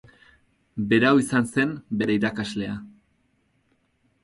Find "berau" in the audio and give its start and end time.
0.93-1.11